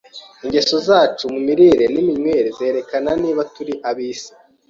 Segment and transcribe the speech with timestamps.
[0.43, 4.31] Ingeso zacu mu mirire n’iminywere zerekana niba turi ab’isi